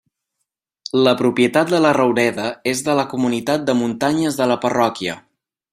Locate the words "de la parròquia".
4.41-5.21